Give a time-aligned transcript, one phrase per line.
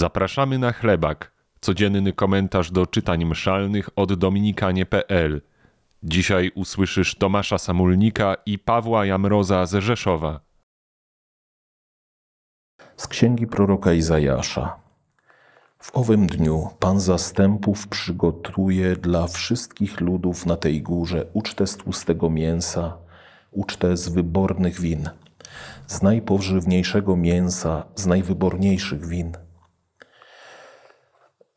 [0.00, 5.42] Zapraszamy na chlebak, codzienny komentarz do czytań mszalnych od dominikanie.pl.
[6.02, 10.40] Dzisiaj usłyszysz Tomasza Samulnika i Pawła Jamroza z Rzeszowa.
[12.96, 14.76] Z księgi proroka Izajasza.
[15.78, 22.30] W owym dniu Pan zastępów przygotuje dla wszystkich ludów na tej górze ucztę z tłustego
[22.30, 22.96] mięsa,
[23.50, 25.10] ucztę z wybornych win,
[25.86, 29.49] z najpożywniejszego mięsa, z najwyborniejszych win.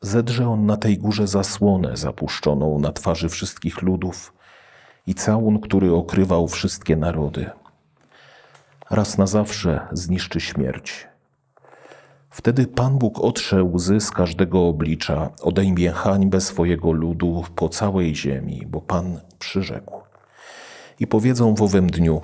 [0.04, 4.32] Zedrze on na tej górze zasłonę zapuszczoną na twarzy wszystkich ludów
[5.06, 7.50] i całun, który okrywał wszystkie narody.
[8.90, 11.08] Raz na zawsze zniszczy śmierć.
[12.30, 18.66] Wtedy Pan Bóg otrze łzy z każdego oblicza, odejmie hańbę swojego ludu po całej ziemi,
[18.66, 20.00] bo Pan przyrzekł.
[21.00, 22.20] I powiedzą w owym dniu: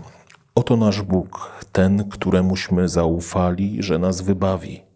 [0.55, 4.90] Oto nasz Bóg, ten, któremuśmy zaufali, że nas wybawi.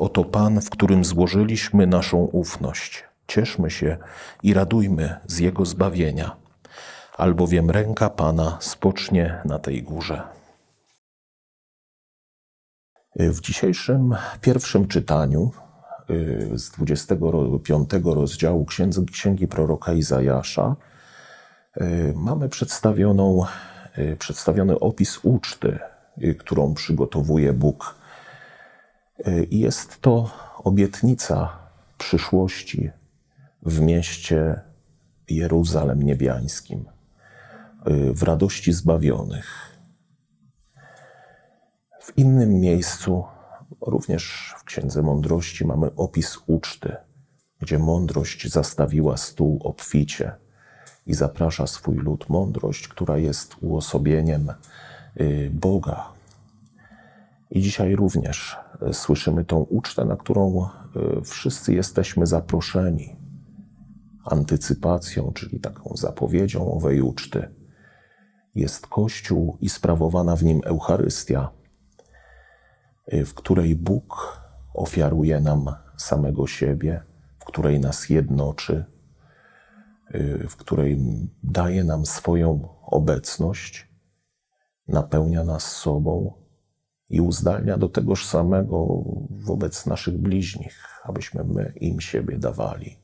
[0.00, 3.04] Oto Pan, w którym złożyliśmy naszą ufność.
[3.26, 3.96] Cieszmy się
[4.42, 6.36] i radujmy z Jego zbawienia,
[7.16, 10.22] albowiem ręka Pana spocznie na tej górze.
[13.16, 15.50] W dzisiejszym pierwszym czytaniu
[16.10, 20.76] y, z 25 rozdziału księgi, księgi proroka Izajasza
[21.80, 23.44] y, mamy przedstawioną,
[23.98, 25.78] y, przedstawiony opis uczty,
[26.38, 27.99] którą przygotowuje Bóg.
[29.50, 30.30] I jest to
[30.64, 31.58] obietnica
[31.98, 32.90] przyszłości
[33.62, 34.60] w mieście
[35.28, 36.84] Jeruzalem Niebiańskim,
[38.14, 39.70] w radości zbawionych
[42.10, 43.24] w innym miejscu,
[43.80, 46.96] również w Księdze Mądrości, mamy opis uczty,
[47.60, 50.32] gdzie mądrość zastawiła stół obficie
[51.06, 52.28] i zaprasza swój lud.
[52.28, 54.52] Mądrość, która jest uosobieniem
[55.20, 56.12] y, Boga.
[57.50, 60.66] I dzisiaj również y, słyszymy tą ucztę, na którą
[61.18, 63.16] y, wszyscy jesteśmy zaproszeni.
[64.24, 67.54] Antycypacją, czyli taką zapowiedzią owej uczty,
[68.54, 71.60] jest Kościół i sprawowana w nim Eucharystia
[73.12, 74.40] Y, w której Bóg
[74.74, 75.64] ofiaruje nam
[75.96, 77.02] samego siebie,
[77.38, 78.84] w której nas jednoczy,
[80.48, 80.98] w której
[81.42, 83.88] daje nam swoją obecność,
[84.88, 86.32] napełnia nas sobą
[87.10, 88.86] i uzdalnia do tegoż samego
[89.30, 92.98] wobec naszych bliźnich, abyśmy my im siebie dawali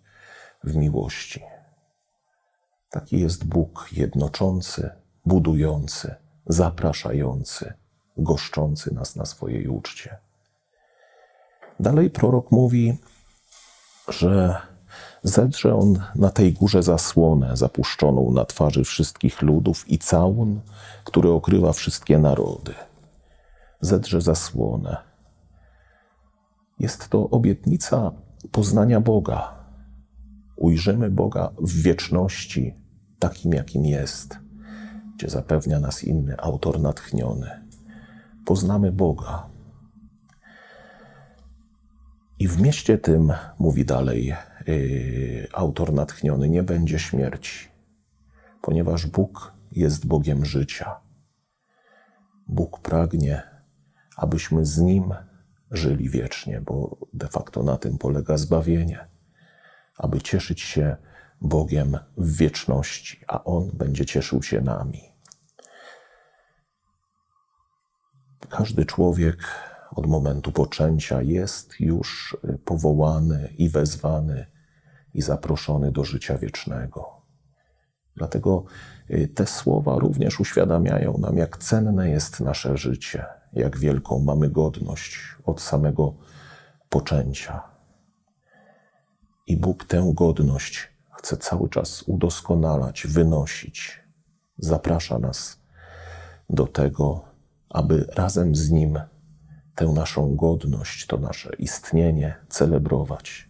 [0.64, 1.42] w miłości.
[2.90, 4.90] Taki jest Bóg jednoczący,
[5.26, 6.14] budujący,
[6.46, 7.72] zapraszający
[8.16, 10.16] goszczący nas na swojej uczcie.
[11.80, 12.98] Dalej prorok mówi,
[14.08, 14.60] że
[15.22, 20.60] zedrze on na tej górze zasłonę zapuszczoną na twarzy wszystkich ludów i całun,
[21.04, 22.74] który okrywa wszystkie narody.
[23.80, 24.96] Zedrze zasłonę.
[26.78, 28.12] Jest to obietnica
[28.52, 29.66] poznania Boga.
[30.56, 32.74] Ujrzymy Boga w wieczności,
[33.18, 34.38] takim jakim jest,
[35.16, 37.66] gdzie zapewnia nas inny autor natchniony
[38.46, 39.48] poznamy Boga.
[42.38, 44.34] I w mieście tym, mówi dalej
[44.66, 47.68] yy, autor natchniony, nie będzie śmierci,
[48.62, 51.00] ponieważ Bóg jest Bogiem życia.
[52.48, 53.42] Bóg pragnie,
[54.16, 55.14] abyśmy z Nim
[55.70, 59.08] żyli wiecznie, bo de facto na tym polega zbawienie,
[59.98, 60.96] aby cieszyć się
[61.40, 65.02] Bogiem w wieczności, a On będzie cieszył się nami.
[68.48, 69.38] Każdy człowiek
[69.90, 74.46] od momentu poczęcia jest już powołany i wezwany
[75.14, 77.22] i zaproszony do życia wiecznego.
[78.16, 78.64] Dlatego
[79.10, 85.18] y, te słowa również uświadamiają nam, jak cenne jest nasze życie, jak wielką mamy godność
[85.44, 86.14] od samego
[86.88, 87.62] poczęcia.
[89.46, 94.02] I Bóg tę godność chce cały czas udoskonalać, wynosić.
[94.58, 95.60] Zaprasza nas
[96.50, 97.24] do tego,
[97.68, 98.98] aby razem z Nim
[99.74, 103.48] tę naszą godność, to nasze istnienie celebrować.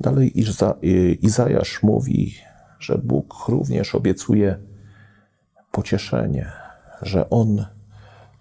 [0.00, 0.74] Dalej Iza,
[1.20, 2.34] Izajasz mówi,
[2.78, 4.58] że Bóg również obiecuje
[5.70, 6.52] pocieszenie,
[7.04, 7.66] że On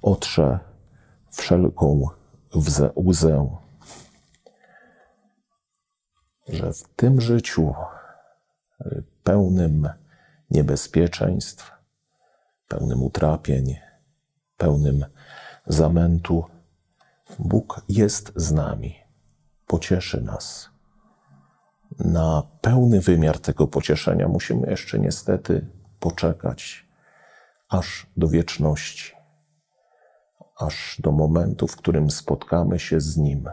[0.02, 0.60] otrze
[1.32, 2.08] wszelką
[2.96, 3.58] łzę,
[6.48, 7.74] że w tym życiu
[9.24, 9.90] pełnym
[10.52, 11.72] niebezpieczeństw,
[12.68, 13.76] pełnym utrapień,
[14.58, 15.06] pełnym
[15.68, 16.44] zamętu,
[17.40, 18.96] Bóg jest z nami,
[19.68, 20.70] pocieszy nas.
[22.00, 25.68] Na pełny wymiar tego pocieszenia musimy jeszcze niestety
[26.00, 26.83] poczekać
[27.74, 29.14] aż do wieczności.
[30.60, 33.50] aż do momentu, w którym spotkamy się z Nim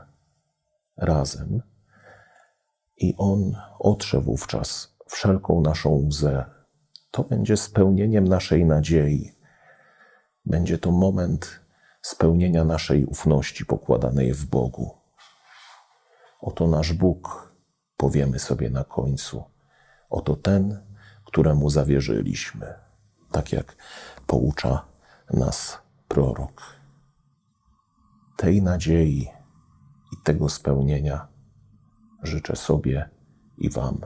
[0.97, 1.63] razem
[2.97, 6.45] i On otrze wówczas wszelką naszą łzę.
[7.11, 9.33] To będzie spełnieniem naszej nadziei.
[10.47, 11.61] Będzie to moment
[12.03, 14.99] spełnienia naszej ufności pokładanej w Bogu.
[16.41, 17.55] Oto nasz Bóg,
[17.97, 19.45] powiemy sobie na końcu.
[20.11, 20.87] Oto ten,
[21.25, 22.90] któremu zawierzyliśmy,
[23.33, 23.77] tak jak
[24.27, 24.85] poucza
[25.33, 25.79] nas
[26.09, 26.63] prorok.
[28.37, 29.29] Tej nadziei
[30.13, 31.29] i tego spełnienia
[32.23, 33.09] życzę sobie
[33.59, 34.01] i Wam.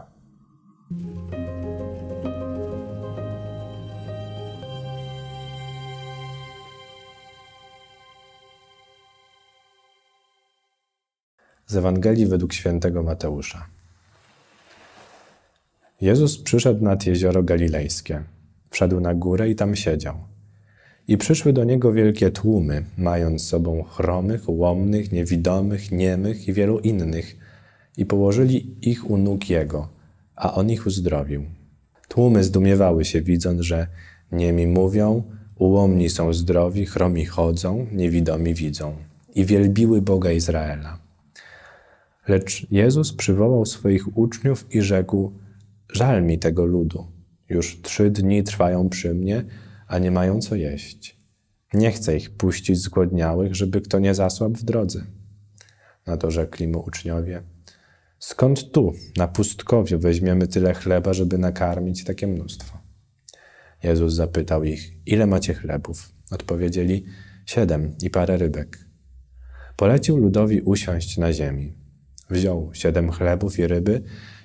[11.66, 13.66] Z Ewangelii według świętego Mateusza.
[16.00, 18.24] Jezus przyszedł nad jezioro galilejskie.
[18.74, 20.14] Wszedł na górę i tam siedział.
[21.08, 27.36] I przyszły do niego wielkie tłumy, mając sobą chromych, łomnych, niewidomych, niemych i wielu innych,
[27.96, 29.88] i położyli ich u nóg jego,
[30.36, 31.44] a on ich uzdrowił.
[32.08, 33.86] Tłumy zdumiewały się, widząc, że
[34.32, 35.22] niemi mówią,
[35.58, 38.96] ułomni są zdrowi, chromi chodzą, niewidomi widzą,
[39.34, 40.98] i wielbiły Boga Izraela.
[42.28, 45.32] Lecz Jezus przywołał swoich uczniów i rzekł:
[45.92, 47.14] Żal mi tego ludu.
[47.48, 49.44] Już trzy dni trwają przy mnie,
[49.86, 51.20] a nie mają co jeść.
[51.74, 55.04] Nie chcę ich puścić zgłodniałych, żeby kto nie zasłabł w drodze.
[56.06, 57.42] Na to rzekli mu uczniowie:
[58.18, 62.78] Skąd tu, na pustkowiu, weźmiemy tyle chleba, żeby nakarmić takie mnóstwo?
[63.82, 66.12] Jezus zapytał ich: Ile macie chlebów?
[66.30, 67.04] Odpowiedzieli:
[67.46, 68.78] Siedem i parę rybek.
[69.76, 71.83] Polecił ludowi usiąść na ziemi.
[72.30, 74.02] Wziął siedem chlebów i ryby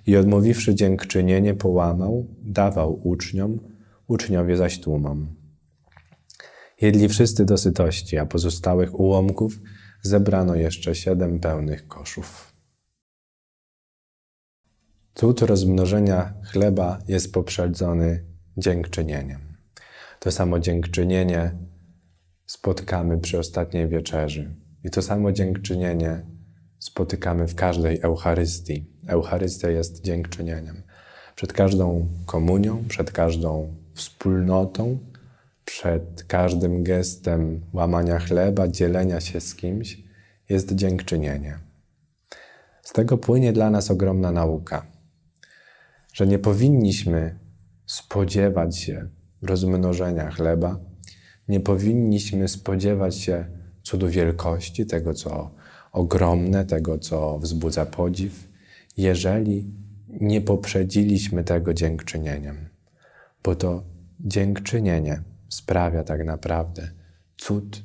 [0.08, 3.60] i odmówiwszy dziękczynienie, połamał, dawał uczniom,
[4.08, 5.36] uczniowie zaś tłumom.
[6.82, 9.60] Jedli wszyscy do sytości, a pozostałych ułomków
[10.02, 12.54] zebrano jeszcze siedem pełnych koszów.
[15.14, 18.26] Cud rozmnożenia chleba jest poprzedzony
[18.58, 19.40] dziękczynieniem.
[20.20, 21.52] To samo dziękczynienie
[22.46, 24.56] spotkamy przy ostatniej wieczerzy.
[24.84, 26.26] I to samo dziękczynienie
[26.80, 28.86] spotykamy w każdej Eucharystii.
[29.08, 30.84] Eucharystia jest dziękczynieniem.
[31.36, 35.00] Przed każdą komunią, przed każdą wspólnotą,
[35.66, 40.04] przed każdym gestem łamania chleba, dzielenia się z kimś
[40.50, 41.60] jest dziękczynienie.
[42.82, 44.86] Z tego płynie dla nas ogromna nauka,
[46.14, 47.40] że nie powinniśmy
[47.86, 49.10] spodziewać się
[49.42, 50.80] rozmnożenia chleba,
[51.48, 53.46] nie powinniśmy spodziewać się
[53.84, 55.52] cudu wielkości, tego co
[55.92, 58.48] ogromne, tego, co wzbudza podziw,
[58.98, 59.66] jeżeli
[60.10, 62.70] nie poprzedziliśmy tego dziękczynieniem.
[63.44, 63.84] Bo to
[64.20, 66.92] dziękczynienie sprawia tak naprawdę
[67.38, 67.84] cud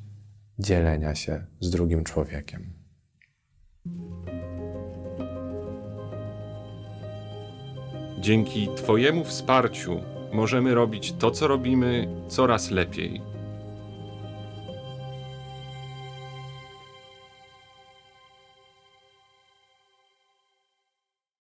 [0.59, 2.73] dzielenia się z drugim człowiekiem.
[8.21, 10.01] Dzięki Twojemu wsparciu
[10.33, 13.34] możemy robić to, co robimy, coraz lepiej.